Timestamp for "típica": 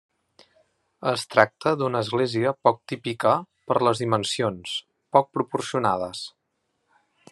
2.93-3.35